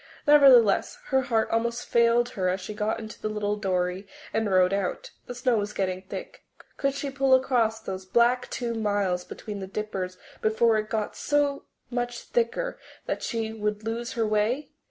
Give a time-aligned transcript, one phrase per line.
[0.25, 4.73] Nevertheless, her heart almost failed her as she got into the little dory and rowed
[4.73, 5.11] out.
[5.27, 6.43] The snow was getting thick.
[6.75, 11.65] Could she pull across those black two miles between the Dippers before it got so
[11.91, 14.71] much thicker that she would lose her way?